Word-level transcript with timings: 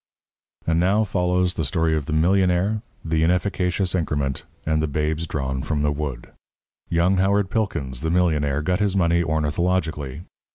And 0.65 0.79
now 0.79 1.03
follows 1.03 1.53
the 1.53 1.63
Story 1.63 1.95
of 1.95 2.07
the 2.07 2.11
Millionaire, 2.11 2.81
the 3.05 3.21
Inefficacious 3.21 3.93
Increment, 3.93 4.45
and 4.65 4.81
the 4.81 4.87
Babes 4.87 5.27
Drawn 5.27 5.61
from 5.61 5.83
the 5.83 5.91
Wood. 5.91 6.29
Young 6.89 7.17
Howard 7.17 7.51
Pilkins, 7.51 8.01
the 8.01 8.09
millionaire, 8.09 8.63
got 8.63 8.79
his 8.79 8.97
money 8.97 9.21
ornithologically. 9.23 10.23